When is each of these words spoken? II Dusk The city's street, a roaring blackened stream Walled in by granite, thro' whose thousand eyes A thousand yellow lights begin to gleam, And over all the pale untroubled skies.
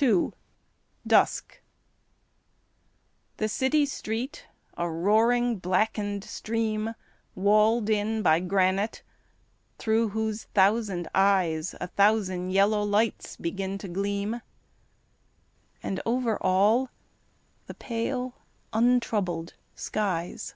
II 0.00 0.30
Dusk 1.04 1.60
The 3.38 3.48
city's 3.48 3.90
street, 3.90 4.46
a 4.76 4.88
roaring 4.88 5.58
blackened 5.58 6.22
stream 6.22 6.94
Walled 7.34 7.90
in 7.90 8.22
by 8.22 8.38
granite, 8.38 9.02
thro' 9.76 10.10
whose 10.10 10.44
thousand 10.54 11.08
eyes 11.16 11.74
A 11.80 11.88
thousand 11.88 12.50
yellow 12.50 12.84
lights 12.84 13.34
begin 13.34 13.76
to 13.78 13.88
gleam, 13.88 14.40
And 15.82 16.00
over 16.06 16.40
all 16.40 16.90
the 17.66 17.74
pale 17.74 18.36
untroubled 18.72 19.54
skies. 19.74 20.54